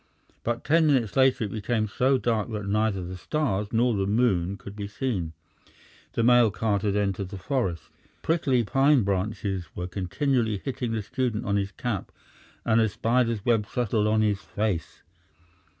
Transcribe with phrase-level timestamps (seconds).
[0.43, 4.57] But ten minutes later it became so dark that neither the stars nor the moon
[4.57, 5.33] could be seen.
[6.13, 7.83] The mail cart had entered the forest.
[8.23, 12.11] Prickly pine branches were continually hitting the student on his cap
[12.65, 15.03] and a spider's web settled on his face.